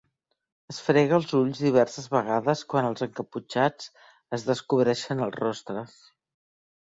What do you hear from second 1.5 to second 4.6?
diverses vegades quan els encaputxats es